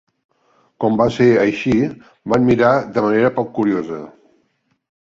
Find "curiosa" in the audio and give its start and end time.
3.61-4.05